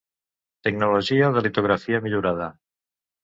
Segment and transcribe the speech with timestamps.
[0.67, 2.47] Tecnologia de litografia millorada.